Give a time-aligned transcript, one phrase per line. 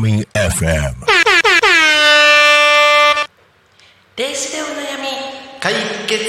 [0.00, 0.94] Alchemy FM
[4.16, 5.08] でお悩み
[5.60, 5.74] 解
[6.08, 6.24] 決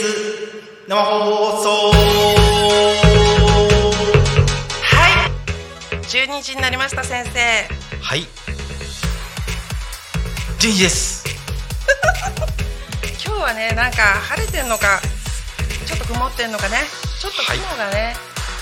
[0.89, 1.69] 生放送。
[4.81, 4.97] は
[5.93, 5.99] い。
[6.01, 7.39] 12時になりました先生。
[8.01, 8.27] はい。
[10.59, 11.23] 12時です。
[13.25, 14.99] 今日はねなんか晴れてんのか
[15.85, 16.77] ちょっと曇ってんのかね。
[17.21, 18.17] ちょっと雲がね、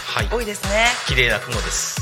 [0.06, 0.28] はい。
[0.30, 0.88] 多いですね。
[1.08, 2.00] 綺麗な雲です、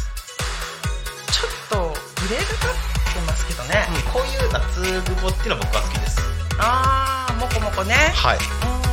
[1.31, 2.86] ちょっとグレーがかっ
[3.17, 6.21] てますけどね、うん、こういう夏雲っていうのは僕は好きです。
[6.59, 7.93] ああもこもこね。
[8.13, 8.37] はい。
[8.37, 8.87] うん。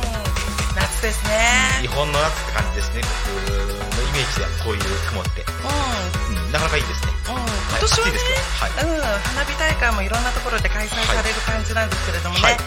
[0.75, 1.81] 夏ですね。
[1.81, 3.01] 日本の夏って感じですね。
[3.01, 6.45] 僕のイメージではこういう雲って、うん。
[6.45, 7.13] うん、なかなかいいですね。
[7.29, 8.89] うん、今年はね、暑いですけど。
[8.89, 12.57] うん、花火大会もいろんなところで開催される感じなんですけれどもね、はい。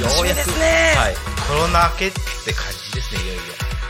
[0.00, 0.92] 楽しみですね。
[0.96, 1.16] はい。
[1.48, 3.42] コロナ明けって感じですねいよいよ。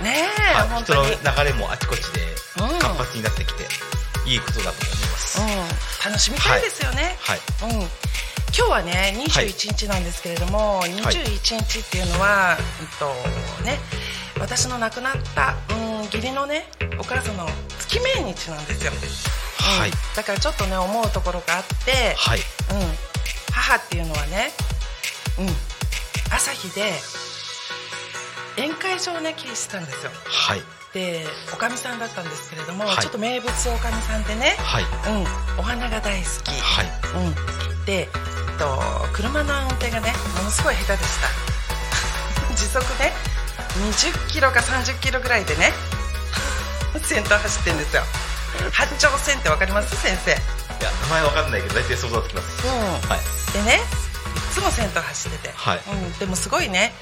[0.02, 2.20] ねえ、はい、人の流れもあちこちで
[2.60, 2.78] うん。
[2.78, 3.66] 活発になってきて、
[4.26, 7.16] いいことだと思います、うん、楽しみたいですよね。
[7.20, 7.38] はい。
[7.62, 7.90] うん、今
[8.52, 13.78] 日はね、21日なんですけれども、21日っていうのは、うんとね、
[14.40, 17.46] 私の亡くなった、うん、義理のね、お母さんの
[17.78, 18.92] 月命日なんですよ。
[18.92, 18.98] うん。
[19.80, 22.38] はいだからちょっとね思うところがあって、はい。
[22.38, 22.44] うん、
[23.52, 24.50] 母っていうのはね、
[25.38, 25.46] うん、
[26.32, 26.92] 朝日で
[28.56, 30.10] 宴会場をね経営してたんですよ。
[30.24, 32.96] はいでおかみさんだったんですけれども、はい。
[32.98, 34.84] ちょっと名物おかみさんでね、はい。
[35.10, 36.86] うん、お花が大好き、はい。
[37.26, 38.08] うん、で、えっ
[38.58, 38.80] と、
[39.12, 42.54] 車の運転がねものすごい下手でした。
[42.54, 43.12] 時速ね
[43.98, 45.72] 20キロか30キロぐらいでね
[47.02, 48.02] 先頭走ってるんですよ。
[48.72, 49.96] 八丁線ってわかります？
[50.00, 50.30] 先生。
[50.30, 52.66] いや名前わかんないけど大体想像つきます。
[52.66, 53.08] うん。
[53.10, 53.20] はい。
[53.52, 53.80] でね
[54.36, 55.80] いつも先頭走ってて、はい。
[55.88, 56.94] うん、でもすごいね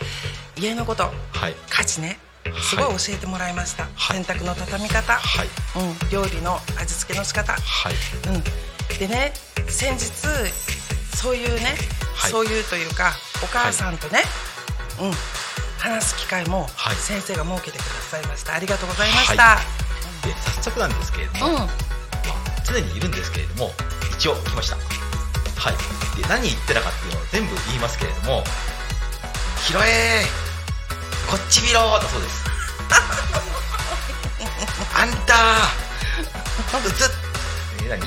[0.56, 1.12] 家のこと。
[1.34, 1.54] はい。
[1.68, 2.08] 家事ね。
[2.08, 2.18] はい
[2.60, 4.24] すごい教えてもらいました、はい。
[4.24, 5.48] 洗濯の畳み方、はい。
[5.76, 7.94] うん、料理の味付けの仕方、はい。
[8.28, 9.32] うん、でね
[9.69, 10.10] 先日
[11.16, 11.76] そういうね、
[12.16, 12.31] はい。
[12.31, 14.22] そういうというかお母さんとね、
[15.00, 15.12] うん、
[15.78, 16.97] 話す機会もはい。
[16.97, 18.54] 先生が設けてくださいました。
[18.54, 19.58] ありがとうございました、
[20.26, 21.54] で早速なんですけれども、うん。
[21.54, 21.69] まあ
[22.64, 23.70] 常にいるんですけれども
[24.16, 24.76] 一応来ました。
[24.76, 25.75] はい。
[26.20, 28.44] で何言ってたかっていうのを全部言いますけれども
[29.64, 30.25] 「ひろえ
[31.31, 32.44] こっち見ろ!」だそうです。
[34.94, 35.34] あんた
[36.87, 37.10] うつ
[37.84, 37.99] え何？
[37.99, 38.05] 映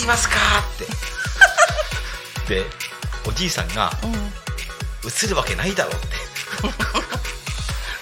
[0.00, 0.36] りますか
[2.46, 2.54] って。
[2.62, 2.66] で
[3.26, 4.32] おじいさんがうん
[5.08, 6.06] 「映るわけないだろ」って。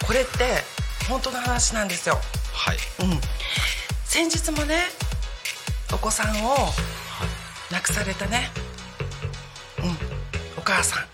[0.07, 0.65] これって
[1.09, 2.21] 本当の話なんですよ、
[2.53, 2.79] はい。
[3.01, 3.21] うん、
[4.05, 4.91] 先日もね
[5.93, 6.73] お子さんを
[7.71, 8.51] 亡くされたね、
[9.79, 9.99] うん、
[10.59, 11.07] お母さん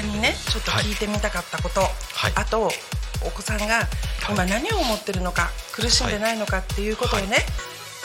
[0.00, 1.90] さんにねちょっと聞いてみたかったこと、はい。
[2.34, 2.70] あと
[3.24, 3.86] お子さんが
[4.28, 7.36] 今何を思ってるのか苦しんでないのかっていうことをね、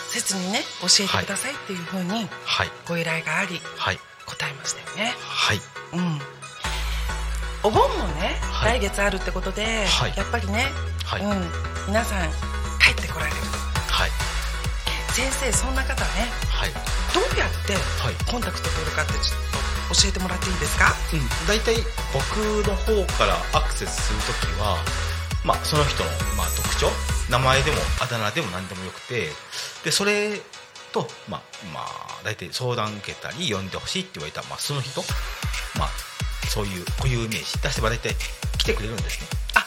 [0.10, 2.68] 切にね教えてくださいっていうふうにはい。
[2.88, 4.00] ご依頼がありはい。
[4.26, 5.14] 答えましたよね。
[5.20, 5.58] はい。
[5.94, 6.20] うん。
[7.64, 8.80] お盆もね、はい。
[8.80, 10.14] 来月あるってことで、はい。
[10.16, 10.66] やっぱりね、
[11.06, 11.24] はい。
[11.24, 11.48] うん、
[11.88, 12.30] 皆さん
[12.80, 13.38] 帰ってこられる。
[13.90, 14.10] はい。
[15.14, 16.72] 先生そんな方ねはい。
[17.14, 18.16] どうやってはい。
[18.30, 21.76] コンタクト取るかってちょっと教えてもらっていいですか、うん、大体
[22.14, 22.38] 僕
[22.68, 24.78] の方からアクセスするときは、
[25.44, 26.90] まあ、その人の、まあ、特徴
[27.30, 29.30] 名前でもあだ名でも何でもよくて
[29.84, 30.40] でそれ
[30.92, 31.42] と、まあ
[31.74, 31.86] まあ、
[32.24, 35.02] 大体相談受けたり呼んでほしいって言われた、まあ、その人、
[35.78, 35.90] まあ、
[36.48, 38.16] そういう固有名詞出せば大体
[38.58, 39.28] 来てくれるんですね。
[39.56, 39.66] あ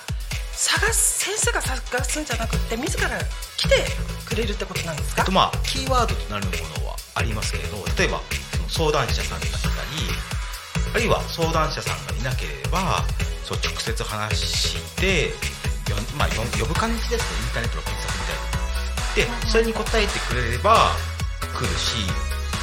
[0.52, 3.10] 探す先生が探すんじゃなくて自ら
[3.56, 3.84] 来て
[4.26, 5.22] くれるってことなんですか？
[5.22, 6.52] あとまあキーワードとなるも
[6.82, 8.20] のはありますけれど例えば
[8.68, 10.28] 相談者さんだったり
[10.94, 13.04] あるいは相談者さんがいなければ
[13.44, 15.32] そう直接話して
[15.88, 17.48] よん、まあ、呼ぶ感じですね。
[17.48, 19.40] インターネットの検索みたいな。
[19.42, 20.92] でそれに答えてくれれば
[21.40, 22.04] 来るし、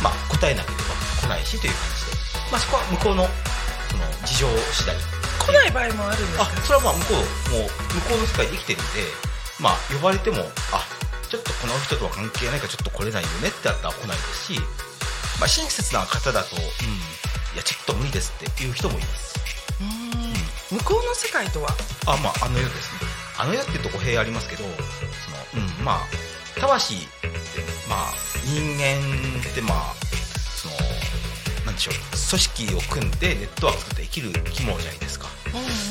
[0.01, 3.25] まあ、答えなければ来ないしという感じで、まあ、そこは向こうの
[3.89, 4.95] その事情次第。
[5.45, 9.01] 来ない場合もあるんですあかそれはまあ向こうもう向こうの世界で生きてるんで
[9.61, 10.41] まあ呼ばれても
[10.73, 10.81] あ
[11.29, 14.61] ちょっとこの人とは関係ないからちょっと来れないよねってやったら来ないですし、
[15.39, 16.65] まあ、親切な方だと、うん、い
[17.57, 19.35] やちょっと無理ですっていう人もいます。
[19.81, 21.69] うん向こうの世界とは？
[22.07, 23.09] あまああの世ですね。
[23.37, 27.05] あの世っていうと語弊ありますけどその、うん、まあ魂って
[27.87, 28.13] まあ
[28.43, 28.97] 人間
[29.47, 29.93] ってまあ
[30.55, 30.73] その
[31.65, 31.95] なんでしょう
[32.29, 35.27] 組織を組んでネットワーク作って生きる生き物じゃないですか。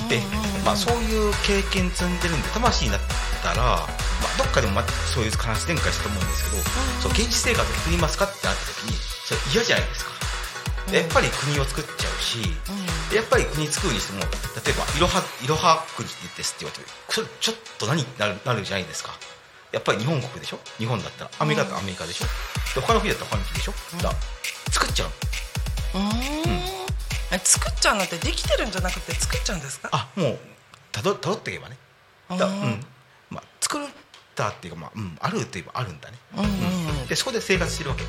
[0.08, 0.20] で、
[0.64, 3.00] まあ、そういう経験積んでるんで魂になっ
[3.42, 3.86] たら、まあ、
[4.36, 6.62] どっかでもまそういう話展開したと思うんですけど、
[7.00, 10.10] そう現実生活を送りますかってなった時にそれ嫌じゃないですか、
[10.92, 12.38] でやっぱり国を作っちゃうし、
[13.10, 16.06] でやっぱり国作るにしても例えばいろはいろは国
[16.36, 19.12] ですって言われてそれちょっと何なるなるじゃないですか。
[19.72, 20.58] やっぱり日本国でしょ？
[20.78, 22.26] 日本だったらアメリカだったらアメリカでしょ、
[22.78, 23.98] で他の国だったら他の国でしょ、うん。
[23.98, 25.08] だから作っちゃう。
[25.08, 26.10] うーん。
[27.32, 29.88] え作っちゃうのってできてるんじゃなくて作っちゃうんですか？
[29.90, 30.38] あもう
[30.92, 31.78] たどたどっていけばね。
[32.28, 32.56] だ、ううん。
[32.56, 32.86] ん
[33.30, 33.86] まあ、作っ
[34.36, 36.44] たっていうか、まあうん、あるといえばあるんだね、うん。
[36.44, 36.46] う
[37.04, 37.06] ん。
[37.08, 38.04] でそこで生活してるわけ、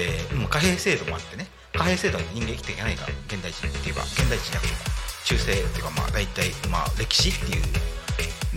[0.00, 4.80] うん、で、うん、貨幣制度もあってね貨幣制度に人間生きていけないから現代人っていうか現代人じゃなくても
[5.24, 7.62] 中世っていうかまあ大体、まあ、歴史っていう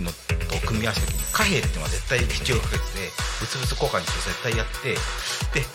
[0.02, 3.10] のと組み合わせた時に貨幣っていうのは絶対必要不可欠で
[3.40, 4.94] 物々交換にして絶対やって
[5.60, 5.66] で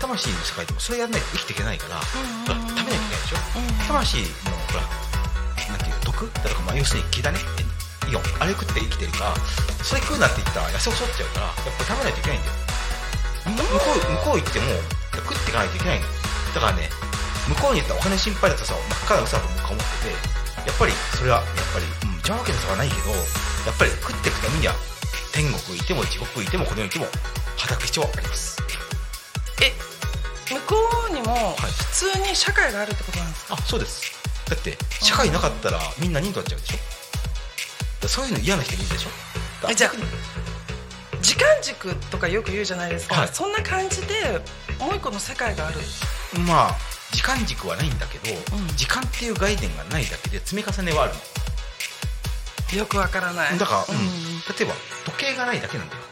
[0.00, 3.38] 魂の世界でもそれやらないと生きていけないから、食べなきゃいけないでしょ？
[3.54, 4.82] うん魂のほら
[5.70, 6.26] なんていう毒？
[6.42, 7.38] だとかまあ要するに気だね。
[8.10, 8.22] イオン。
[8.40, 9.36] あれ食って生きてるから
[9.86, 12.52] それ食うなって言ったら痩せ細っちゃうからやっぱり食べないといけないんだよ
[13.56, 14.00] 向こう
[14.32, 14.66] 向こう行っても
[15.12, 16.06] 食っていかないといけないの。
[16.54, 16.88] だからね
[17.48, 24.74] 向こうに行ったらお金心配だとさ真っ赤な嘘だと僕は思っててやっぱりそれはやっぱり、うん、邪魔わけの差はないけどやっぱり食っていくためには
[25.32, 27.22] 天国行っても地獄行ってもこの世に行っても
[27.56, 28.62] 働く必要はあります。
[29.62, 29.72] え
[30.52, 30.76] 向こ
[31.10, 33.54] うにも普通に社会があるってことなんですか？
[33.54, 34.12] あそうです。
[34.48, 38.08] だって社会なかったらみんな人となっちゃうでしょ？
[38.08, 39.10] そういうの嫌な人いるでしょ？
[39.72, 39.92] じゃあ
[41.22, 43.28] 時間軸とかよく言うじゃないですか、はい。
[43.28, 44.42] そんな感じで
[44.78, 45.78] もう一個の世界がある。
[46.46, 46.76] まあ
[47.12, 48.66] 時間軸はないんだけど、うん。
[48.76, 51.14] 時間っていう概念がないだけで積み重ねはある
[52.72, 52.78] の。
[52.78, 53.58] よくわからない。
[53.58, 54.00] だから、うん。
[54.00, 54.06] うん。
[54.06, 54.74] 例えば
[55.04, 56.02] 時計がないだけなんだよ。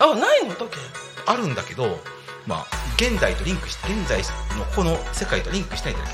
[0.00, 0.54] あないの？
[0.54, 0.78] 時計？
[1.26, 2.00] あるんだけど
[2.46, 4.22] まあ現代とリンクし現在
[4.58, 6.06] のこの世界とリンクしないだけ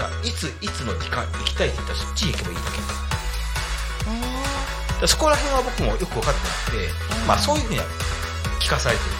[0.00, 3.17] だからいついつの時間行きたいって言ったらそっちに行けばいいだけ
[5.06, 7.26] そこら辺は僕もよく分かってなくて、うん。
[7.26, 7.84] まあそういうふうには
[8.60, 9.10] 聞かされてる。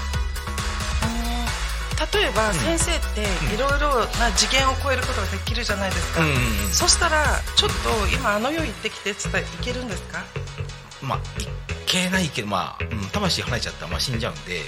[2.20, 3.22] 例えば先生って
[3.54, 6.40] いろいろな次元を超えることができるじゃないですか、うんうんうん。
[6.70, 7.24] そしたら
[7.56, 7.74] ちょっと
[8.14, 10.24] 今あの世行ってきてって言ったらいけるんですか？
[11.02, 11.22] まあい
[11.86, 14.62] けないけどまあ、うん、魂離れちゃったらまあ死んじゃうんで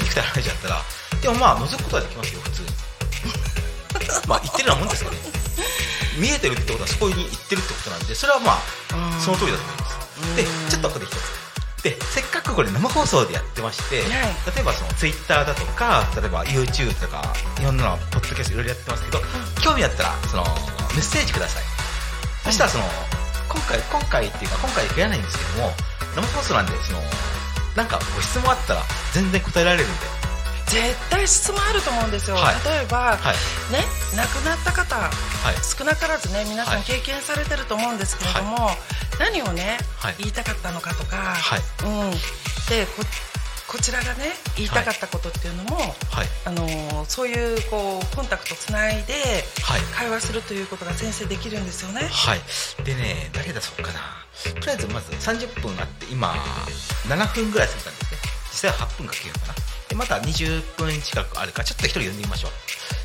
[0.00, 0.82] 肉体離れちゃったら。
[1.22, 2.68] でもまあ覗くことはできますよ普通に。
[4.28, 5.22] まあ言ってるようなもんですけどね。
[6.18, 9.83] 見えてるってことはそこに行ってるってことなんでそれはまあその通りだと思います
[10.36, 11.44] でうんちょっとここで一つ
[11.84, 14.56] でせっかくこれ生放送でやってまして、はい。
[14.56, 17.22] 例えばそのツイッターだとか例えば YouTube とか
[17.60, 19.18] いろんなのポッドキャストいろいろやってますけど、
[19.62, 20.44] 興味あったらその
[20.96, 21.64] メッセージください、
[22.44, 22.84] そしたらその
[23.52, 25.72] 今回今回っていうか今回増やないんですけども
[26.16, 27.00] 生放送なんでその
[27.76, 28.82] なんかご質問あったら
[29.12, 30.24] 全然答えられるんで。
[30.64, 30.80] 絶
[31.10, 32.54] 対質問あると思うんですよ、はい。
[32.64, 33.36] 例えば、はい。
[33.70, 33.84] ね
[34.16, 35.10] 亡くなった方は
[35.52, 35.54] い。
[35.62, 36.80] 少なからずね皆さはい。
[36.80, 38.70] ん経験されてると思うんですけれども、
[39.18, 40.14] 何をね、はい。
[40.18, 41.60] 言いたかったのかとか、はい。
[41.84, 42.10] うん、
[42.68, 43.04] でこ
[43.66, 46.26] こちらがね言いたかったことっていうのも、はい。
[46.44, 49.80] あのーそういうこうコンタクトつないではい。
[49.92, 52.02] 会話するということが先生できるんですよね。
[52.02, 52.40] はい。
[52.84, 54.00] でね誰だそうかな。
[54.54, 56.34] とりあえずまず30分あって今
[57.08, 58.18] 7分ぐらい過ぎたんですね。
[58.50, 59.54] 実際は8分かけるかな。
[59.88, 62.50] でまた20分近くあるからちょっと一人呼んでみましょう。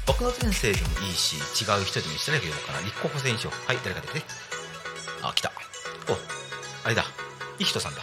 [0.08, 2.82] 僕の先生でもいいし違う人でもいいし誰か呼ぼうかな。
[2.82, 3.52] 立候補選手を。
[3.52, 4.26] はい誰か出て。
[5.22, 5.52] あ来た
[6.10, 6.18] お
[6.86, 7.04] あれだ。
[7.60, 8.02] いい人さんだ。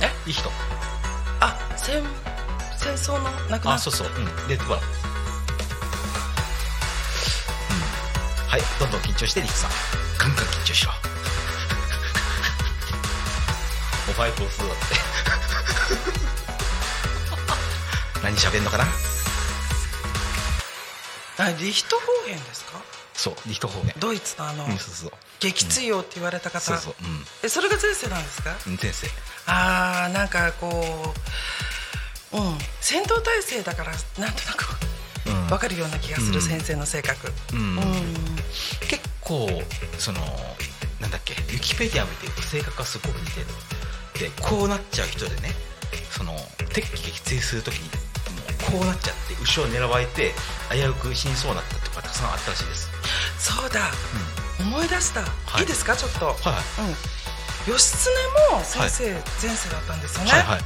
[0.00, 0.10] え？
[0.26, 0.50] いい人
[1.40, 2.02] あ戦
[2.76, 4.08] 戦争の亡くなっあそうそう。
[4.08, 4.48] うん。
[4.48, 4.80] でほら。
[4.80, 4.84] うん。
[8.48, 8.60] はい。
[8.80, 9.70] どんどん緊張してリキさん。
[10.18, 10.92] ガンガン緊張しろ。
[14.14, 14.84] お前こうするだって。
[18.22, 18.84] 何喋んのかな？
[21.38, 22.80] あリヒト方言ですか？
[23.14, 26.94] そうリヒト方面ドイツのあの、うんそうそう撃墜王って言われた方、そうそう
[27.44, 28.56] えそれが前世なんですか？
[28.66, 29.08] うんうん先生
[29.46, 31.14] あーなんかこ
[32.32, 32.58] ううん。
[32.80, 34.76] 戦闘態勢だからなんとなく
[35.26, 37.32] うん分かるような気がする、うん先生の性格。
[37.52, 37.58] うん。
[37.58, 37.82] うん。
[38.88, 39.48] 結構
[39.98, 40.20] その
[41.00, 41.34] なんだっけ？
[41.34, 43.46] ウィキペディア見てると性格がすごく似てる。
[44.18, 45.52] でこうなっちゃう人でね
[46.10, 46.34] その
[46.74, 50.32] 敵機撃墜するときにもうこうなっちゃって後ろを狙われて
[50.72, 52.90] 危うく死にそうになったとかたくさんあったらしいです、
[53.38, 53.92] そうだ
[54.60, 55.26] 思い出した、は
[55.58, 55.60] い。
[55.60, 55.96] い、いですか？
[55.96, 56.36] ちょっと、はい。
[57.66, 59.12] うん、義経も先生、
[59.46, 60.60] 前世だったんですよね、はいはい。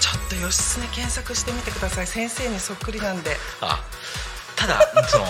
[0.00, 2.06] ちょっと義経検索してみてください。
[2.06, 3.36] 先生にそっくりなんで。
[3.60, 3.82] あ
[4.56, 5.26] ただ その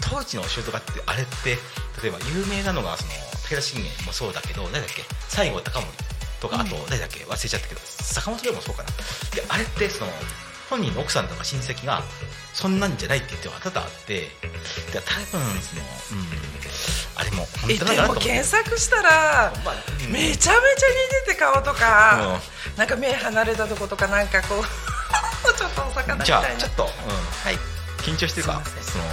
[0.00, 1.58] 当時のお城とかってあれって
[2.02, 3.10] 例えば有名なのがその
[3.48, 5.04] 武田信玄もそうだけど誰だっけ？
[5.28, 5.92] 西郷隆盛
[6.40, 7.24] とかあとうん誰だっけ？
[7.24, 8.88] 忘れちゃったけど坂本龍馬もそうかな。
[9.34, 10.12] であれってその
[10.68, 12.02] 本人の奥さんとか親戚が
[12.52, 14.28] そんなんじゃないって言っては多々あってで
[14.92, 15.42] 多分その
[16.12, 16.26] うん
[17.18, 18.28] あれも本当だなと思って。
[18.28, 20.12] 検索したらまあうん。
[20.12, 20.56] めちゃめちゃ似
[21.26, 22.38] てて顔とか、
[22.76, 24.62] なんか目離れたとことかなんかこう
[25.56, 26.38] ちょっとお魚みたいじな。
[26.38, 27.58] ゃあちょっと、うん、はい。
[28.02, 28.60] 緊張してるか？
[28.82, 29.04] その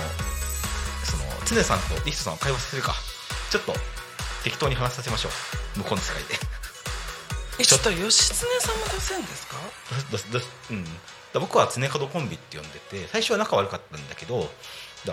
[1.05, 2.95] その常さんとリヒトさんを会話させるか。
[3.49, 3.73] ちょっと
[4.43, 5.29] 適当に話させましょ
[5.75, 5.79] う。
[5.79, 6.39] 向こうの世界で。
[7.59, 9.55] えちょっと義経さんも出せんですか？
[10.11, 10.89] だだだうん、だ
[11.39, 14.49] 僕は常門コンビって呼んでて最初は仲悪かったんだけどだか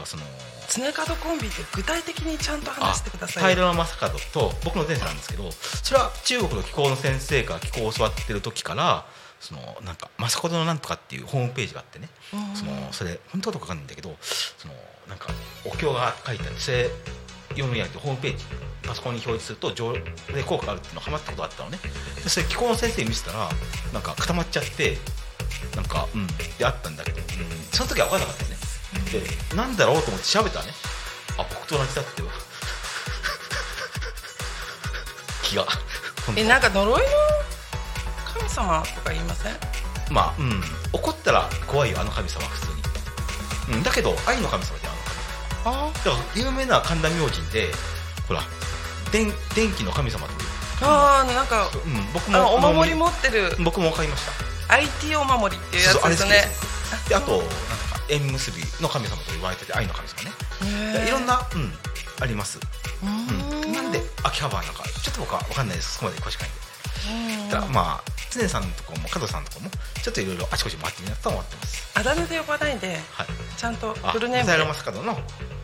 [0.01, 0.23] らその
[0.69, 9.07] 常門コンビって具体的にちゃんと話してください平正門と僕の前世なんですけどそれは中国の気候の先生が気候を教わってる時から
[9.41, 12.09] そのなんか正門のなんとかっていうホームページがあってね。
[12.35, 12.55] うん。
[12.55, 14.75] そのそれ本当かどうかわかんないんだけどその
[15.09, 15.29] なんか
[15.65, 16.91] お経が書いてあるそれ
[17.51, 18.45] 読み上げてホームページ
[18.87, 20.03] パソコンに表示すると条例
[20.47, 21.79] 効果があるっていうのがハマったことあったのね。
[22.23, 23.49] でそれ気候の先生に見せたら
[23.93, 24.99] なんか固まっちゃって
[25.77, 26.27] なんかうん
[26.59, 27.27] であったんだけど、うん、
[27.73, 28.57] その時は分からなかったよね。
[29.51, 30.73] でなんだろうと思って調べたらね
[31.39, 32.23] あ僕と同じだって
[35.43, 35.67] 気が。
[36.37, 37.07] えなんか呪いの
[38.39, 39.57] 神様とか言いません？
[40.11, 40.63] まあうん。
[40.93, 42.67] 怒ったら怖いよあの神様は普通
[43.71, 45.93] に、うん、だけど愛の神様じゃんあの神。
[45.93, 47.73] 様あだから有名な神田明神で
[48.29, 48.43] ほら
[49.13, 50.39] 電電気の神様という、
[50.83, 53.57] あーなんかうん、僕もお守り持ってる。
[53.59, 54.33] 僕も買いました
[54.71, 56.45] IT お守りっていうやつですね。
[57.09, 57.47] であとなんか
[58.09, 61.07] 縁結びの神様と言われてて愛の神様ね。
[61.07, 61.73] いろんな、うん、
[62.21, 62.59] あります、
[63.03, 65.95] なんで秋葉原なんかちょっと僕は分かんないです。
[65.95, 67.57] そこまで詳しくないんで。
[67.73, 69.71] まあ常さんとかも加藤さんとかも
[70.03, 71.91] ちょっといろいろあちこち回ってみようと思ってます。
[71.99, 73.27] あだ名で呼ばないではい。
[73.57, 74.53] ちゃんとあフルネームで。
[74.53, 75.19] 平正門の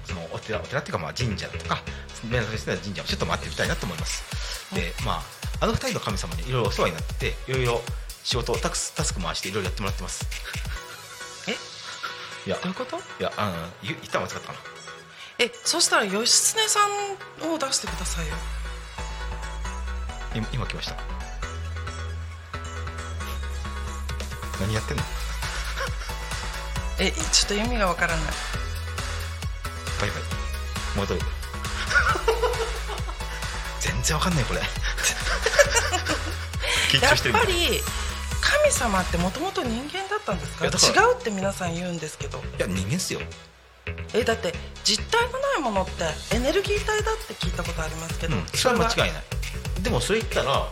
[0.05, 1.83] そのお寺お寺っていうかまあ神社とか
[2.29, 4.75] 目指してた神社をちょっと回ってみたいなと思います。
[4.75, 5.23] でま
[5.61, 7.83] ああの二人の神様にいろいろお世話になってていろいろ
[8.27, 10.27] 仕事をタスタスク回していろいろやってもらってます。
[11.47, 11.53] え？
[11.53, 11.55] い
[12.51, 12.57] や。
[12.57, 12.97] どういうこと？
[12.97, 13.53] いやあの
[13.85, 14.59] 言言ったら間違ったかな。
[15.39, 16.91] えそしたら義経さん
[17.55, 18.35] を出してくださいよ。
[20.35, 20.97] 今今来ました。
[24.61, 25.05] 何やってんの？
[26.99, 28.25] えちょっと意味がわからない。
[30.01, 30.23] バイバイ。
[30.97, 31.21] 戻る。
[33.79, 34.63] 全然わかんないこれ。
[36.91, 37.35] 緊やっ張してる。
[37.35, 37.81] みたいぱり
[38.67, 40.67] 神様ってもともと人間だったんですか？
[40.67, 42.39] 違うって皆さん言うんですけど。
[42.39, 43.21] いや人間っすよ。
[44.13, 46.03] えだって実体がないものって
[46.35, 49.23] エネルギー体だって聞いたことありますけど、うん、それは間違いない。
[49.83, 50.67] でもそれ言ったら、うん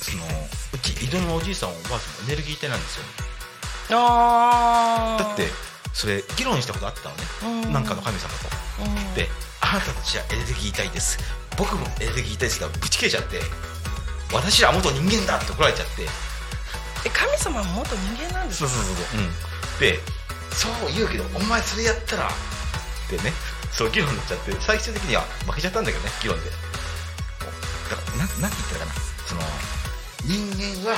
[0.00, 0.24] その
[0.74, 5.24] うち井戸のおじいさんおばあさんもエネルギー体なんですよあー。
[5.24, 5.48] だって
[5.92, 7.14] それ議論したことあったの
[7.60, 7.72] ね、うん。
[7.72, 8.34] なんかの神様と。
[8.84, 9.14] うん。
[9.14, 9.28] で
[9.60, 11.18] あなたたちはエネルギー体です。
[11.56, 13.40] 僕もエネルギー体ですがぶち切れちゃって
[14.32, 16.06] 私らは元人間だって怒られちゃって
[17.04, 18.68] え神様は元人間なんですか？
[18.70, 19.30] そうそうそうそう、うん、
[19.80, 20.00] で
[20.52, 22.28] そう言うけどお前それやったら。
[22.28, 22.30] っ
[23.10, 23.32] てね
[23.70, 26.50] そう議論になっちゃって最終的には負けちゃったんだけどね議論で。
[26.50, 28.94] だからなんなんて言ったらいいかな？
[29.26, 29.40] その
[30.24, 30.96] 人間は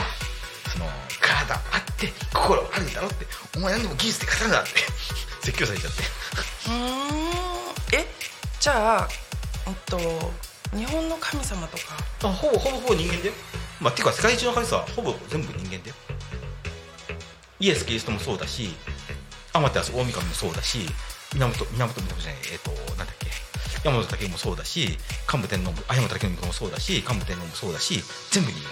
[0.71, 0.87] その
[1.21, 4.71] 体あって心あるだろってお前何でも技術で語るなって
[5.43, 6.03] 説教されちゃって。
[6.69, 8.01] うーん。
[8.01, 8.07] え
[8.61, 9.09] じゃあ
[9.67, 9.99] うんと
[10.77, 11.83] 日本の神様とか？
[12.23, 13.33] あほぼほぼほぼ人間だよ
[13.81, 15.97] まあっていうか世界中の神様はほぼ全部人間だよ。
[17.61, 18.71] イエス・キリストもそうだし
[19.53, 20.81] アマテラス大神もそうだし
[21.35, 23.27] 源源源じゃないえっ、となんだっけ
[23.85, 28.69] 山本武もそうだし桓武天皇もあ山本武もそうだし桓武天皇もそうだし全部人間。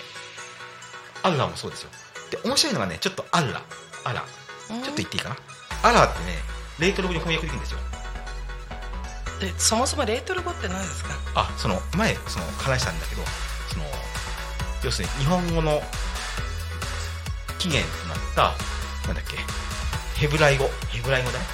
[1.29, 1.91] アッラーもそうですよ。
[2.31, 3.63] で面白いのがねちょっとアッラ
[4.05, 4.25] アラ
[4.69, 5.37] ちょっと言っていいかな？
[5.83, 6.37] アラーってね
[6.79, 7.79] レートル語に翻訳できるんですよ。
[9.41, 11.11] でそもそもレートル語って何ですか？
[11.35, 13.23] あその前その話したんだけど
[14.85, 15.81] 要するに日本語の
[17.59, 18.43] 起源となった
[19.09, 19.39] なんだっけ
[20.21, 21.45] ヘブライ語ヘブライ語だね？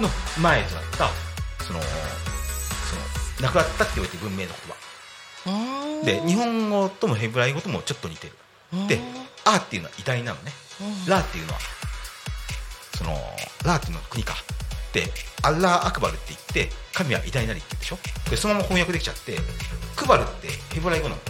[0.00, 0.08] の
[0.40, 1.08] 前となった
[1.62, 3.02] そのその
[3.42, 4.50] 亡くなったって言われてる文明の
[5.44, 6.00] 言葉。
[6.02, 8.32] うで日本語ともヘブライ語ともちょっと似てる。
[8.88, 8.98] で
[9.44, 10.52] アーっていうのは偉大なのね。
[11.06, 11.58] ラーっていうのは
[12.96, 13.12] その
[13.64, 14.34] ラーっていうのは国か。
[14.92, 15.02] で
[15.42, 17.98] アッラーアクバルって言って神は偉大なりって言うでしょ？
[18.30, 19.36] でそのまま翻訳できちゃって
[19.96, 21.20] クバルってヘブライ語なの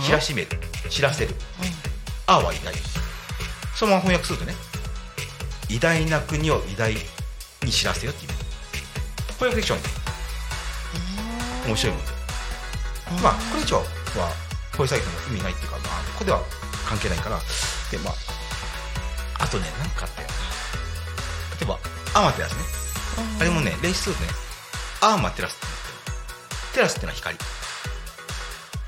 [0.00, 0.48] 知らしめる
[0.88, 1.34] 知らせる。
[2.26, 2.74] アーは偉大
[3.74, 4.54] そのまま翻訳するとね
[5.68, 8.32] 偉大な国を偉大に知らせよっていう。
[9.38, 9.94] 翻訳できちゃうんだよ。
[11.66, 12.12] 面白いもんで。
[13.22, 13.82] まあこれ以上は
[14.76, 16.40] こういう作業も意味ないっていうか、まあ、ここでは
[16.86, 17.38] 関係ないから。
[17.90, 18.14] でまあ
[19.44, 20.28] あとね何かあったよ。
[20.28, 20.34] な
[21.58, 21.78] 例えば
[22.14, 22.58] アマテラスね。
[23.40, 24.28] あれもね例詞するとね
[25.00, 25.66] アーマテラスって
[26.76, 27.36] テラスってのは光。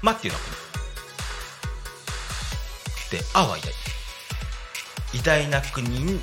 [0.02, 0.63] マっていうのは国
[3.14, 3.71] でアは偉大
[5.14, 6.21] 偉大な国に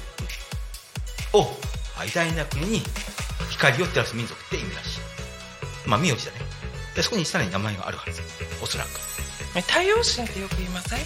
[1.32, 1.48] を
[1.98, 2.82] あ偉大な国に
[3.50, 5.00] 光を照らす民族って意味らしい。
[5.88, 6.40] まあ名字だね。
[6.94, 8.22] でそこにさらに名前があるはず。
[8.62, 8.90] おそらく。
[9.56, 11.00] え太陽神ってよく言いません？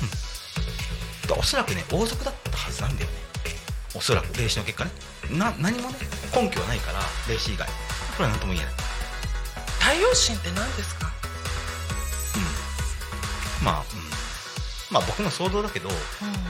[1.30, 3.18] だおそらくね王族だったはずなんだよね。
[3.94, 4.36] おそらく。
[4.36, 4.92] 霊視の結果ね。
[5.30, 5.98] な何もね
[6.34, 7.00] 根拠はないから
[7.30, 7.68] 霊視以外。
[8.18, 8.74] これは何とも言えない。
[9.80, 11.12] 太陽神って何ですか？
[12.34, 12.40] 太
[13.64, 13.86] まあ、うん、
[14.96, 15.90] まあ僕の想像だけど、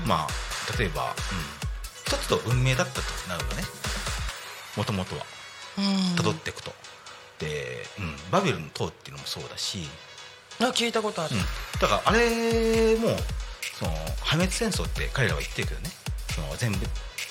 [0.06, 1.10] まあ例えば、うん、
[2.06, 3.64] 一つと文明だったとなるかね。
[4.78, 5.26] もともとは
[6.16, 6.72] 辿っていくと、
[7.40, 9.88] で、うん、バビルの塔っていうのもそうだし。
[10.60, 11.42] あ聞いたことある、うん、
[11.82, 13.10] だからあれも
[13.74, 15.90] その破滅戦争って彼らは言ってるけどね。
[16.30, 16.78] その全部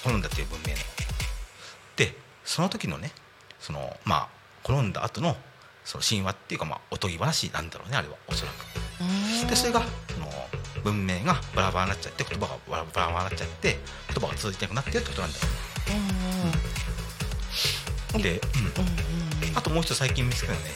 [0.02, 0.78] 滅んだっていう文明の。
[1.94, 2.12] で
[2.44, 3.12] その時のね
[3.60, 4.28] そのまあ
[4.64, 5.36] 転んだ後の
[5.84, 8.16] その神話っていうかまあおとぎ話なんだろうねあれは。
[8.26, 9.48] おそらく。
[9.48, 9.82] でそれが
[10.84, 15.38] 文明がバラバラになっちゃって言葉がバラバラになっちゃって言葉が続いてなくなってるってことなんだ。
[15.38, 15.44] よ
[15.94, 16.02] ね、
[18.14, 19.56] うん、で、うん。
[19.56, 20.66] あともう一つ最近見つけたのね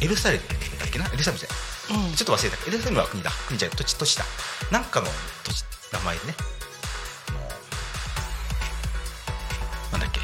[0.00, 0.42] エルサレム
[0.80, 1.06] だっけな？
[1.06, 1.48] エルサレムじゃ
[1.94, 2.56] うん、ちょっと忘れた。
[2.66, 3.30] エルサレムは国だ。
[3.46, 4.24] 国じゃ土地土地だ。
[4.72, 5.06] なんかの
[5.44, 6.34] 土地名前でね
[9.92, 10.20] なんだっけ？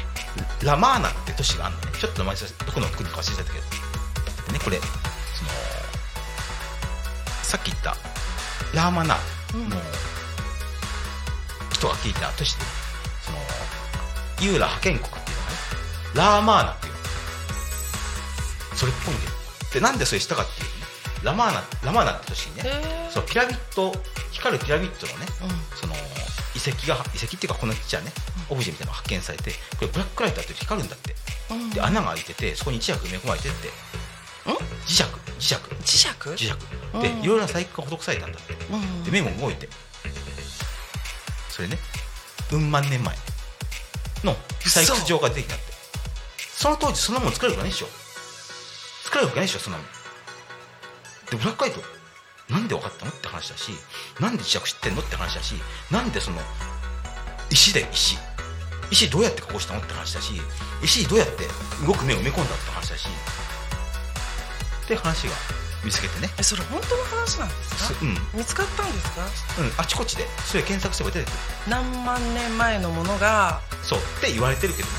[0.65, 1.91] ラマーナって都市があるのね。
[1.99, 3.65] ちょっと名前どこの国か忘れちゃったけど。
[4.47, 5.49] でねこれその
[7.43, 7.95] さっき言った
[8.73, 9.19] ラーマナの
[11.71, 12.63] 人が聞いた都市で、
[13.21, 13.37] その
[14.41, 15.55] ユーラ覇権国っていうのがね
[16.15, 16.93] ラーマーナっていう
[18.75, 19.31] それっぽいんだよ。
[19.73, 20.83] でなんでそれしたかっていうとね
[21.23, 22.63] ラマーナラマーナって都市にね
[23.11, 23.93] そのピラミッド
[24.31, 28.11] 光るピラミッドのね、うん、その遺跡が遺跡っていうかこのちっちゃね、
[28.49, 31.15] オブジェみたいなのが発見されてこれブラックライト当てると光るんだって、
[31.51, 33.69] うん、で穴が開いててそこに磁石埋め込まれてって。
[34.85, 35.03] 磁石。
[35.03, 35.55] 磁石。
[35.55, 36.07] 磁石？
[36.29, 36.53] 磁石
[37.01, 39.67] でいろいろな細工が施されたんだって、で目も動いて。
[41.49, 41.77] それね。
[42.51, 43.15] うん万年前。
[44.23, 45.63] の採掘場が出てきたって。
[46.37, 47.87] その当時そんなもん作れるわけないでしょ。
[49.03, 49.87] 作れるわけないでしょそんなもん。
[51.29, 51.81] でブラックアイト
[52.49, 53.71] なんで分かったのって話だし
[54.19, 55.55] なんで磁石知ってんのって話だし
[55.89, 56.37] なんでその
[57.49, 58.17] 石で石。
[58.91, 60.33] 石どうやって加工したのって話だし
[60.83, 61.45] 石どうやって
[61.85, 63.07] 動く目を埋め込んだって話だし。
[64.85, 65.33] って話が
[65.83, 66.29] 見つけてね。
[66.37, 69.21] えそれ本当の話なんですか、うん、見つかったんですか？
[69.59, 69.71] うん。
[69.77, 70.25] あちこちで。
[70.45, 71.39] それ検索すれば出てくる。
[71.67, 73.99] 何万年前のものがそう。
[73.99, 74.93] って言われてるけどね。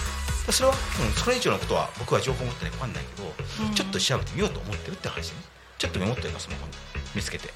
[0.51, 3.33] それは、うん、それ以上のことは僕は情報持ってないか分かんないけど、
[3.67, 5.37] うん、ちょっと調べてみようと思ってるって話ね。
[5.79, 6.59] ちょっとメモっておりますもん
[7.15, 7.49] 見つけて。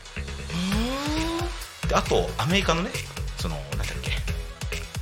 [1.87, 2.91] であとアメリカのね
[3.37, 4.12] そのなんだっけ。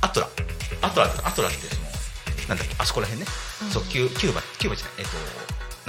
[0.01, 0.27] アトラ。
[0.81, 1.87] アトラアトラってその
[2.49, 3.31] なんだっけあそこら辺ね、
[3.63, 4.95] うん、そうキュキューバキューバじゃない。
[4.99, 5.17] えっ、ー、と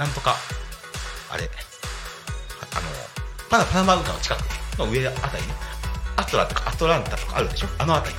[0.01, 0.35] なんとか
[1.29, 1.49] あれ
[3.51, 4.39] まだパナマ運河の近く
[4.77, 5.53] の上あたりね。
[6.15, 7.67] アトラとかアトランタとかあるでしょ？
[7.77, 8.15] あのあたり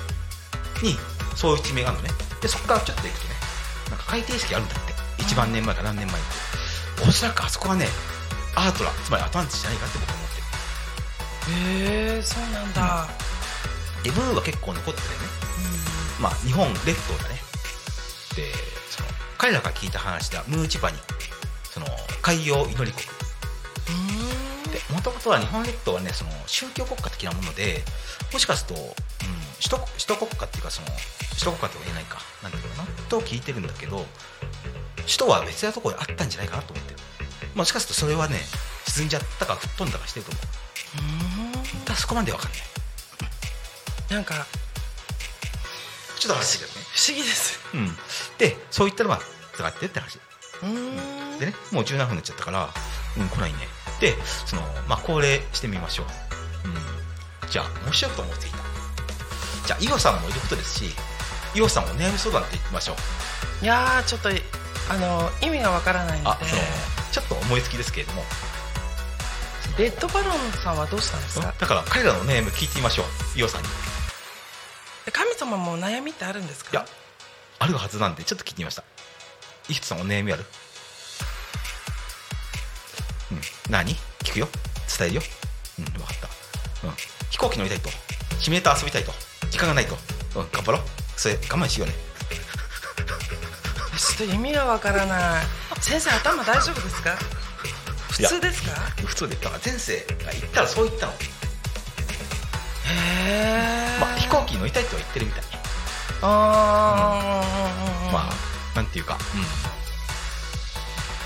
[0.89, 0.97] に
[1.37, 2.11] そういう地名があるのね。
[2.41, 3.35] でそこからちょっと行くとね
[3.91, 4.93] なんか海底式あるんだって。
[5.23, 6.31] 1万年前か何年前って
[7.07, 7.87] おそらくあそこはね
[8.57, 12.17] アートラつまりアトランティスじゃないかって僕は思ってる。
[12.17, 13.07] へえそうなんだ、
[13.99, 15.15] うん、でブーが結構残っててね、
[16.19, 17.37] うん、まあ日本列島だね。
[18.35, 18.51] で
[18.89, 20.97] その彼らが聞いた話ではムーチバニ
[21.65, 21.87] その
[22.23, 23.20] 海洋祈り国
[25.23, 27.83] でもとは日本列島はねその宗教国家的なもので
[28.33, 28.91] もしかすると、うん、
[29.57, 30.89] 首都首都国家っていうかその
[31.39, 32.21] 首都国家とは言えないか。
[32.43, 32.89] なんていうのかな。
[33.09, 34.07] と聞いてるんだけど
[35.05, 36.99] 首都は別なところにあったんじゃないかなと思ってる。
[37.55, 38.37] もしかするとそれはね
[38.87, 41.87] 沈んじゃったか吹っ飛んだかしてると思う。
[41.87, 42.61] だそこまでわかんない。
[44.11, 44.47] なんか
[46.19, 46.77] ちょっと話けどね。
[46.95, 47.89] 不思議です、うん、
[48.39, 49.21] でそういったのが
[49.55, 50.19] 使ってって話。
[51.39, 52.69] でねもう17分になっちゃったから、
[53.19, 53.59] うん、来ないね。
[53.61, 53.80] で
[54.47, 56.07] その、まあ、恒例してみましょう、
[56.69, 58.59] うん、じゃあ面白いこと思いついた。
[59.67, 60.85] じゃあ伊代さんもいることですし
[61.55, 63.65] 伊代さんお悩み相談って言ってみましょう。
[63.65, 66.47] いやちょっとあの意味がわからないので。
[67.13, 68.23] ちょっと思いつきですけれども。
[69.77, 71.53] レッドバロンさんはどうしたんですか？
[71.59, 73.07] だから彼らの悩み聞いてみましょう。
[73.37, 73.69] 伊代さんに。
[75.13, 76.71] 神様も悩みってあるんですか？
[76.73, 76.87] いや
[77.59, 78.85] あるはずなんでちょっと聞いてみました。
[79.69, 80.45] 伊筆さんお悩みある？
[83.71, 83.95] 何？
[84.25, 84.49] 聞くよ。
[84.99, 85.23] 伝えるよ。
[85.79, 86.87] うん分かった。
[86.89, 86.95] うん。
[87.31, 87.89] 飛行機乗りたいと。
[88.41, 89.13] シミュレーター遊びたいと。
[89.51, 89.95] 時間がないと。
[90.37, 90.81] うん頑張ろう。
[91.17, 91.95] それ我慢しようね。
[93.99, 95.47] ちょっと意味がわからない。
[95.81, 97.17] 先生頭大丈夫ですか？
[98.11, 98.73] 普通ですか？
[99.07, 101.13] 普通でだから先生が言ったらそう言ったの。
[101.13, 101.17] へ
[103.25, 105.43] え、まあ、飛行機乗りたいとは言ってるみたい。
[106.23, 109.45] ああ、うん、まあなんていうか、うん、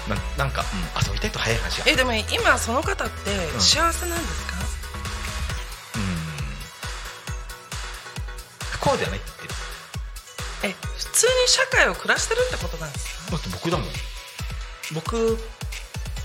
[0.08, 0.64] ななんか、う
[1.00, 3.14] ん、遊びたいと早い話がえでも今その方って
[3.58, 4.54] 幸せなんですか、
[5.96, 6.08] うん、うん、
[8.70, 9.28] 不幸ではないって。
[10.64, 13.32] え普通に社会を暮らしてるってことなんですか？
[13.32, 13.88] だって僕だもん。
[14.94, 15.38] 僕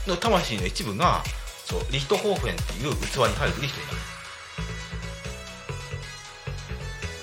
[0.08, 1.24] の魂の一部が
[1.66, 3.98] そうリヒトホーフェンっていう器に入るリヒトになる。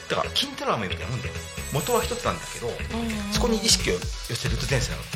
[0.08, 1.34] だから金太郎飴みたいなもんだよ。
[1.72, 2.70] 元は一つなんだけど、
[3.32, 4.00] そこに意識を寄
[4.36, 5.06] せると前世なのあ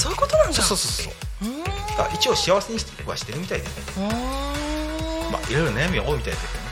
[0.00, 0.54] そういうことなんだ。
[0.54, 2.14] そうそうそうそう。
[2.14, 3.70] 一応幸せにはしてるみたいでね。
[5.30, 6.70] まあいろいろ悩みは多いみたいですけどね。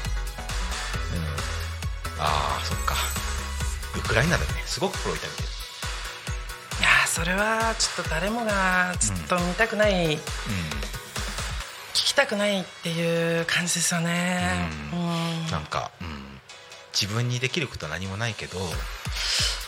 [2.16, 2.22] うん。
[2.22, 2.94] ああそっか。
[3.96, 5.46] ウクライナでねすごくプロいたみたい
[6.80, 10.20] いやーそれはちょっと誰もがちょっと見たくない、聞
[11.92, 14.70] きたくないっていう感じですよね。
[14.92, 15.50] ううん。
[15.50, 16.40] なんか、うん、
[16.94, 18.58] 自分にできることは何もないけど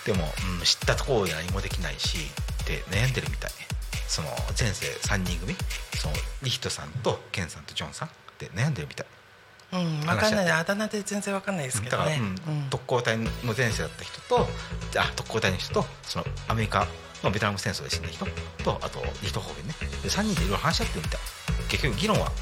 [0.07, 0.25] でも、
[0.59, 2.19] うん、知ったところで何もできないし
[2.63, 3.51] って悩んでるみたい。
[4.09, 5.55] その前世3人組。
[5.95, 8.09] そのリヒトさんとケンさんとジョンさん。
[8.09, 8.11] っ
[8.41, 9.07] て悩んでるみたい。
[9.73, 12.71] うん、分かんないあだ名で全然分かんないですけだから、どね、うんうん。
[12.71, 14.49] 特攻隊の前世だった人と
[14.97, 16.89] あ特攻隊の人とそのアメリカ
[17.23, 18.27] のベトナム戦争で死んだ人
[18.65, 19.75] とあとリヒト方言ね。
[20.03, 21.21] で3人でいろいろ話し合ってるみたい。
[21.69, 22.33] 結局議論は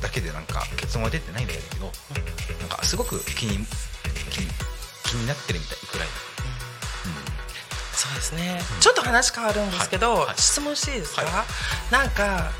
[0.00, 1.92] だけでなんか結論は出てないみたいだけど
[2.58, 3.64] なんかすごく気に
[4.30, 4.48] 気に
[5.04, 6.08] 気になってるみたいウクライ
[8.02, 8.80] そうですね、うん。
[8.80, 10.26] ちょっと話変わるんですけど、はい。
[10.26, 10.36] はい。
[10.36, 11.44] 質問していいですか、は
[11.92, 12.50] なんか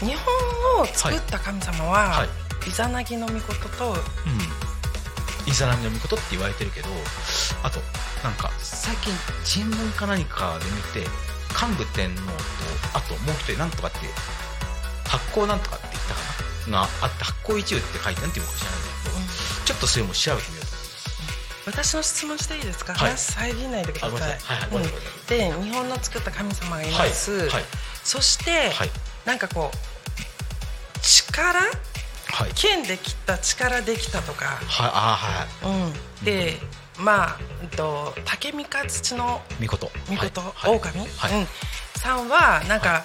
[0.00, 2.28] 日本を作った神様は、はい。
[2.68, 3.98] イザナギの御事とナ、うん、
[5.48, 6.88] イザナミの御事って言われてるけど
[7.64, 7.80] あと
[8.22, 10.64] なんか最近新聞か何かで
[11.00, 11.10] 見て
[11.50, 12.32] 幹部天皇と
[12.94, 13.98] あともう一人なんとかって
[15.08, 16.20] 発行なんとかって言ったか
[16.70, 16.82] な？
[16.82, 19.16] があって発行一遊って書いてなんていうのか知らないんだけど、
[19.66, 20.61] ちょっとそれも調べてみよう。
[20.61, 20.61] と
[21.66, 23.10] 私の質問していいですか、はい。
[23.10, 24.30] 話遮んないでくださない。
[24.30, 24.38] はい
[25.28, 27.48] で日本の作った神様がいます、はい。
[27.48, 27.64] はい
[28.04, 28.90] そして、はい。
[29.24, 31.60] なんかこう力？
[32.32, 32.50] はい。
[32.54, 34.58] 剣で切った力できたとか、はい
[34.92, 35.86] あーはい。
[35.86, 36.58] うん、で、
[36.98, 40.76] まあ、うんと竹三日土の御事御事、はい。
[40.76, 41.40] 狼、はい。
[41.40, 41.46] うん、
[41.96, 43.04] さんはなんか、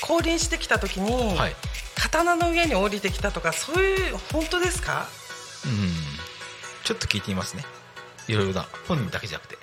[0.00, 1.56] 降臨してきた時に、はい。
[1.96, 5.06] 刀の上に降りてきたとかそういう本当ですか？
[5.66, 5.90] うん。
[6.84, 7.64] ちょっと聞いてみますね
[8.28, 9.58] いろいろな本人だけじゃなくて。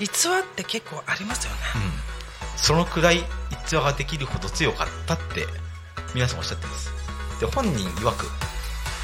[0.00, 0.08] 偽っ
[0.56, 3.22] て結構ありますよね、うん、そのくらい
[3.64, 5.46] 逸話ができるほど強かったって
[6.12, 6.90] 皆さんおっしゃってます。
[7.38, 8.26] で本人曰く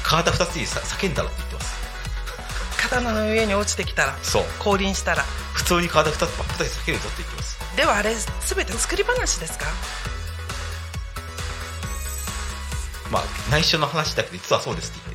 [0.03, 1.79] 体2つにさ叫んだらって言ってます。
[2.81, 4.43] 刀の上に落ちてきたらそう。
[4.59, 5.23] 降臨したら。
[5.53, 7.59] 普通に体2つばっかり叫ぶぞって言ってます。
[7.77, 9.65] ではあれ全て作り話ですか？
[13.11, 15.08] まあ内緒の話だけど実はそうですって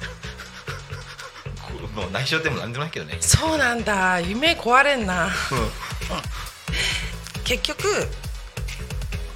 [1.95, 3.17] もう内緒でもなんでもないけどね。
[3.21, 4.21] そうなんだ。
[4.21, 5.27] 夢壊れんな。
[5.27, 5.31] うん。
[7.45, 8.09] 結局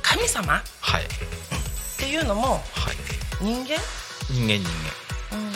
[0.03, 1.07] 神様っはい。
[1.99, 2.97] ていうのもはい。
[3.41, 3.77] 人間、
[4.31, 4.69] 人間人
[5.33, 5.53] うん。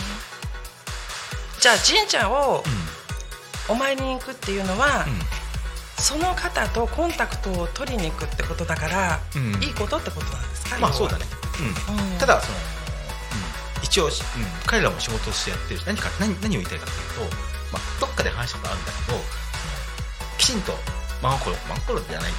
[1.60, 2.62] じゃあ神社を
[3.68, 5.18] 間お参りに行くっていうのは、うん。
[6.02, 9.62] その方とコンタクトを取りに行くってことだから、うん。
[9.62, 10.78] いいことってことなんですか？
[10.78, 11.24] まあそうだね、
[11.88, 11.96] うん。
[12.12, 12.18] うん。
[12.18, 12.64] ただその、うん、
[13.92, 15.80] 一応し、うん、彼らも仕事をしてやってる。
[15.80, 17.36] し何か何何を言いたいかっていうと、
[17.76, 19.18] まあ、どっかで話したことあるんだけど
[20.38, 20.72] きちんと
[21.20, 22.32] 真心真心じゃない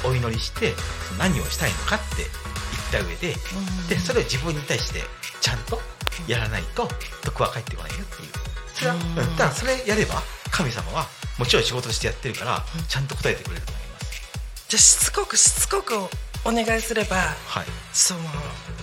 [0.00, 0.72] けどお祈りして
[1.18, 2.24] 何をしたいのかって
[2.90, 3.88] 言った上でうん。
[3.88, 5.04] でそれを自分に対して
[5.42, 5.78] ちゃんと
[6.26, 6.88] やらないと
[7.20, 8.32] 徳は返ってこないよっていう。
[8.72, 9.28] それは、うん。
[9.28, 11.04] うん、ただそれやれば神様は
[11.38, 12.84] もちろん仕事としてやってるからうん。
[12.88, 14.08] ちゃんと答えてくれると思います、
[14.70, 15.92] じゃあしつこくしつこく
[16.44, 17.66] お願いすればはい。
[17.92, 18.20] その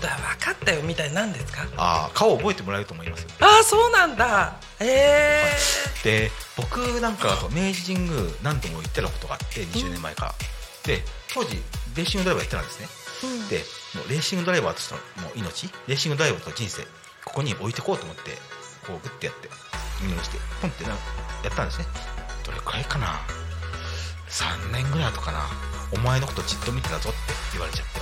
[0.02, 1.68] だ分かったよみたいなんですか？
[1.78, 3.30] ああ顔を覚えてもらえると思いますよ。
[3.42, 4.56] ああそうなんだ。
[4.80, 5.44] え
[6.06, 10.34] えで僕なんか明治神宮何度も行ってたことがあって20年前から、
[10.86, 11.58] で当時
[11.98, 12.88] レーシングドライバーやってたんですね。
[13.24, 13.50] うん。
[13.50, 13.58] で
[14.00, 16.84] もうレーシングドライバーとしてのもう命レーシングドライバーと人生
[17.26, 18.32] ここに置いてこうと思って
[18.88, 19.50] こうグッてやって
[20.02, 21.86] 入力してポンってなやったんですね。
[22.46, 23.20] どれくらいかな
[24.30, 25.50] ？3年ぐらい後かな
[25.92, 27.20] お前のことじっと見てたぞって
[27.54, 28.00] 言われちゃって。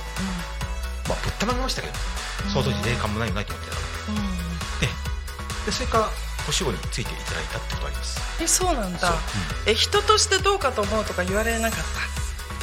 [1.08, 1.94] まあぶったまげましたけど。
[2.52, 4.18] その当時霊感もないもないと思ってたからうん。
[4.18, 4.28] うん
[4.80, 4.86] で
[5.66, 6.08] でそれから
[6.46, 8.20] 年後についていただいたってことあります。
[8.42, 9.12] えそうなんだ。
[9.66, 11.84] え人としてどうかと思うとか言われなかった？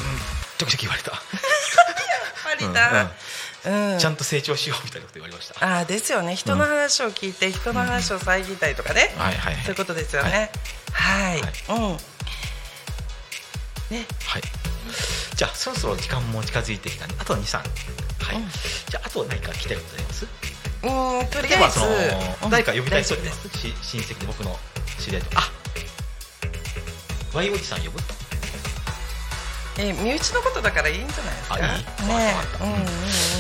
[0.02, 0.10] うん。
[0.12, 0.20] うん、
[0.58, 1.22] 時々言われた、やっ
[2.44, 3.12] ぱりだ、
[3.94, 5.66] うんちゃんと成長しようみたいなこと言われました。
[5.66, 6.36] ああですよね。
[6.36, 9.64] 人の話を聞いて人の話を遮ったりとかね、はいはいはい。
[9.64, 10.52] そういうことですよね。
[10.92, 11.54] はい、はい。
[11.70, 11.98] うん。
[13.98, 14.06] ね。
[14.26, 14.42] はい
[15.36, 18.50] じゃあそろそろ時間も近づいてきたんであと23はい、うん。
[18.90, 20.26] じゃああと何か聞きたいことあります？
[20.84, 21.80] うんとりあえず。
[22.50, 23.50] 誰か呼びたい人います。
[23.50, 24.58] し親戚で僕の
[25.00, 25.52] 知り合いとあ
[27.34, 28.00] ワイおじさん呼ぶ
[29.78, 31.56] え身内のことだからいいんじゃないですか？
[31.56, 31.64] あいい？
[32.08, 32.88] ねうんうんうん。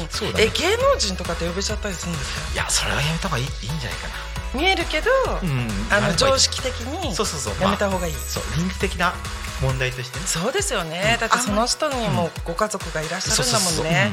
[0.09, 0.43] そうだね。
[0.45, 2.53] え芸能人とかって呼べちゃったりするんですか？
[2.53, 4.59] いやそれはやめた方がいいいいんじゃないかな。
[4.59, 5.09] 見えるけど、
[5.41, 5.69] うん。
[5.91, 7.61] あの常識的にそうそうそう。
[7.61, 9.13] やめた方がいい、そう倫理的な
[9.61, 10.25] 問題としてね。
[10.25, 11.19] そうですよね、うん。
[11.19, 14.11] だってその人にもご家族がいらっしゃるんだもんね。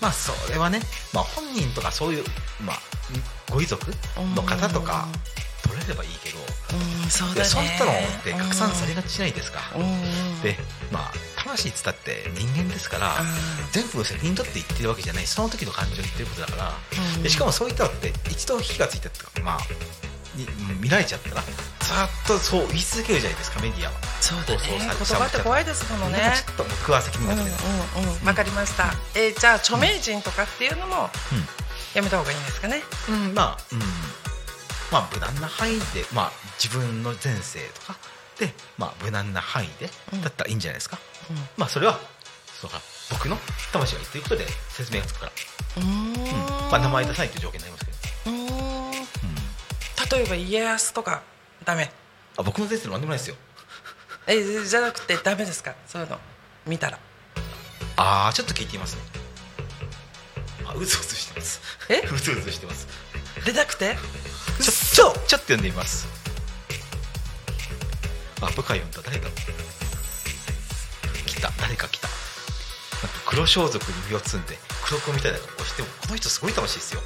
[0.00, 0.80] まあそれはね、
[1.14, 2.24] まあ、本人とかそういう、
[2.64, 2.76] まあ、
[3.50, 3.86] ご遺族
[4.34, 5.06] の方とか
[5.62, 6.38] 取れればいいけど。
[6.38, 6.42] う
[7.06, 7.40] んそうだね。
[7.40, 9.60] でそういったのって拡散されがちじゃないですか、
[10.42, 10.56] で
[10.90, 11.12] まあ
[11.44, 13.16] 魂っつったって人間ですから、
[13.72, 16.72] 全部責任取って言ってるわけじゃないその時の感情を言ってることだから、
[17.16, 17.22] うん。
[17.22, 19.58] でしかもそういったのって一度火がついたっていうかまあ
[20.34, 20.46] に
[20.80, 21.42] 見られちゃったら
[21.82, 23.96] ずっとそう言い続けるじゃないですかメディアは。
[24.20, 24.60] そうだね。
[24.78, 26.32] 言葉って怖いですものね。
[26.36, 27.62] ちょっと僕は責任うんが取れな。
[27.62, 28.26] い、うんうん。
[28.26, 28.92] わかりました。
[29.14, 31.10] えーじゃあ著名人とかっていうのも
[31.94, 32.82] やめた方がいいんですかね。
[33.08, 33.14] うん。
[33.14, 33.78] うんまあうん。
[34.90, 37.96] まあ無難な範囲でまあ自分の前世とか。
[38.38, 40.22] でまあ無難な範囲でうん。
[40.22, 40.98] だったらいいんじゃないですか、
[41.30, 41.98] うまあそれは
[42.60, 42.80] そうか。
[43.10, 43.36] 僕の
[43.72, 45.26] 魂が言ってることで説明がつくか
[45.76, 45.86] ら、ん。
[45.86, 46.70] ううん。
[46.70, 48.46] まあ、名前出さないという条件になりますけど、うーん。
[48.46, 48.92] うん。
[50.10, 51.22] 例えば家康とか
[51.64, 51.90] ダメ。
[52.36, 53.36] あ僕の前世の何でもないですよ。
[54.26, 55.74] えーじゃなくてダメですか？
[55.86, 56.18] そういうの。
[56.66, 56.98] 見たら。
[57.96, 59.02] ああちょっと聞いてみますね。
[60.64, 61.60] あうずうずしてます。
[61.88, 61.98] え？
[62.06, 62.86] うずうずしてます。
[63.44, 63.96] 出たくて？
[64.60, 66.06] ちょちょちょっと読んでみます。
[68.40, 69.00] あ部下読んだ。
[69.04, 69.28] 誰だ？
[71.26, 71.50] 来た。
[71.60, 72.08] 誰か来た。
[72.08, 77.00] なんか黒装束に身を包んで黒子みたいな格好してもこの人すごい楽しいですよ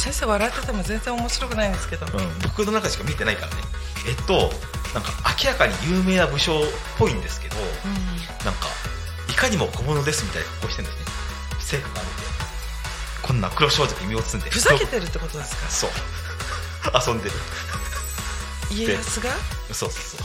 [0.00, 3.62] 先生笑ってても全然面白くないんですけど、うん、僕の中でしか見てないからね。
[4.08, 4.50] えっと
[4.94, 6.64] なんか明らかに有名な武将っ
[6.98, 7.56] ぽいんですけど、
[8.44, 8.66] なんか
[9.28, 11.12] いかにも小物ですみたいな格好してるんですね。
[11.60, 12.22] 成果があるんで。
[13.22, 14.50] こんな黒装束に身を包んで。
[14.50, 15.70] ふざけてるってことですか？
[15.70, 15.90] そう。
[17.12, 17.36] 遊んでる。
[18.72, 19.30] 家康が？
[19.72, 20.20] そうそう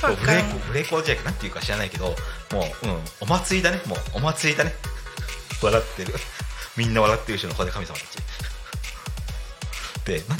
[0.00, 0.16] そう。
[0.16, 2.16] ブレブレイコじゃなんていうか知らないけど
[2.52, 3.82] もう、うん、お祭りだね。
[3.86, 4.74] もうお祭りだね。
[5.60, 6.14] 笑ってる。
[6.76, 8.06] みんな笑ってる人のこで神様たち
[10.10, 10.38] で何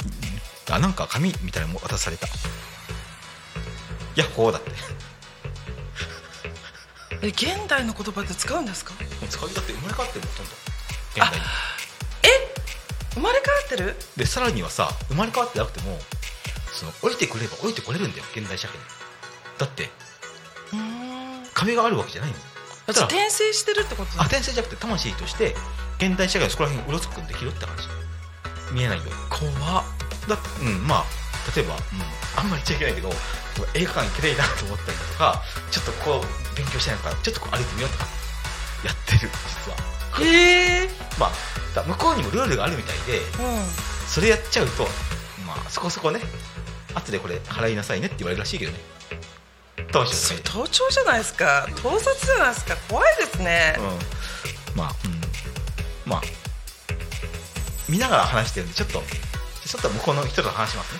[0.75, 2.27] あなんか紙みたいなのも渡された。
[4.15, 4.69] ヤッホーだって。
[4.69, 4.75] も
[7.23, 8.93] え現代の言葉で使うんですか？
[9.23, 10.51] う使いだって生まれ変わってるほとんど。
[11.15, 11.37] 現代に。
[12.23, 12.53] え
[13.13, 13.95] 生まれ変わってる？
[14.17, 15.99] でさらにはさ生まれ変わってなくても
[16.73, 18.25] その降りてくれば降りてこれるんだよ。
[18.35, 18.83] 現代社会に。
[19.57, 19.89] だって
[20.73, 21.47] うーん。
[21.53, 22.37] 壁があるわけじゃないの
[22.87, 24.21] だから転生してるってこと？
[24.21, 25.55] あ転生じゃなくて魂として
[25.97, 27.87] 現代社会のそこら辺にうろつくことできるって感じ
[28.71, 29.83] 見えないように怖っ。
[30.29, 31.05] だうんまあ
[31.55, 31.81] 例えば、うん、
[32.37, 33.09] あんまり言っちゃいけないけど
[33.73, 38.05] 映画館行きたいなと思ったりだとかちょっとこう勉強したいのかちょっとこう歩いてみようとか
[38.85, 39.77] やってる実は。
[40.21, 41.31] へえまあ
[41.73, 43.65] だ向こうにもルールがあるみたいでうん。
[44.07, 44.83] それやっちゃうと
[45.47, 46.19] まあそこそこね
[46.93, 48.79] 後でこれ払いなさいねって言われるらしいけどね。
[49.91, 51.67] 魂それの盗聴じゃないですか。
[51.81, 52.75] 盗撮じゃないですか。
[52.89, 56.21] 怖いですね、うん、まあ、うん、まあ、
[57.89, 59.03] 見ながら話してるんで、ちょっと、
[59.71, 60.99] ちょっと向こうの人と話しますね。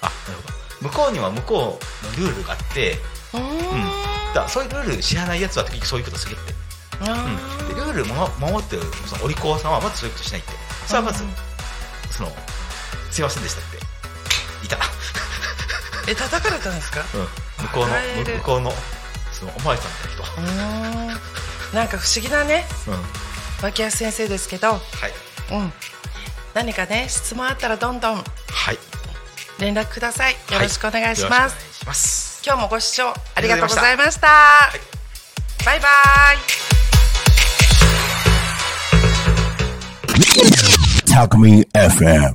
[0.00, 0.40] あ、なる
[0.80, 0.88] ほど。
[0.88, 2.96] 向こうには向こうのルールがあって、
[3.34, 3.40] うー。
[4.32, 4.34] ん。
[4.34, 6.54] だそういうルール知らないやつは時々そういうことするって。
[7.02, 10.52] あうん、でールールも守ってるそのお利口さんはまずそういうことしないって。
[10.86, 11.30] それはまずうん、
[12.10, 12.32] その、
[13.10, 13.76] すいませんでしたって。
[14.64, 14.78] いた。
[16.08, 17.04] え叩かれたんですか？
[17.12, 17.20] うん、
[17.66, 18.74] 向こうの向こうの
[19.32, 21.72] そのおまわりさんみたいな人、うー。
[21.74, 22.66] んなんか不思議なね。
[22.86, 23.02] うん、はい
[23.62, 24.80] 脇安先生ですけど
[25.52, 25.72] うん。
[26.54, 28.22] 何かね質問あったらどんどんは
[28.72, 28.78] い。
[29.58, 30.32] 連絡ください。
[30.32, 32.42] よろしくお願いします、よろしくお願いします。
[32.44, 34.26] 今日もご視聴ありがとうございました。
[34.26, 34.30] い
[35.64, 35.92] バイバイ。
[41.06, 42.34] Talk Me FM.